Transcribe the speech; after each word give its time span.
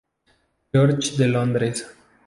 George 0.73 1.15
de 1.15 1.27
Londres. 1.27 1.85